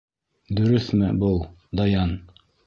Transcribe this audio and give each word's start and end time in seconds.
Дөрөҫмө 0.59 1.11
был, 1.25 1.39
Даян? 1.81 2.17